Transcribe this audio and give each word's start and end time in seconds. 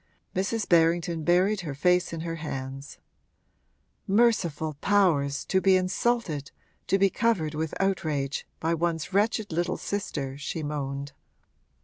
Mrs. 0.35 0.67
Berrington 0.67 1.23
buried 1.23 1.61
her 1.61 1.75
face 1.75 2.11
in 2.11 2.21
her 2.21 2.37
hands. 2.37 2.97
'Merciful 4.07 4.73
powers, 4.81 5.45
to 5.45 5.61
be 5.61 5.75
insulted, 5.75 6.49
to 6.87 6.97
be 6.97 7.11
covered 7.11 7.53
with 7.53 7.75
outrage, 7.79 8.47
by 8.59 8.73
one's 8.73 9.13
wretched 9.13 9.51
little 9.51 9.77
sister!' 9.77 10.39
she 10.39 10.63
moaned. 10.63 11.11